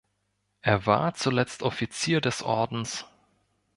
[0.61, 3.05] Er war zuletzt Offizier des Ordens.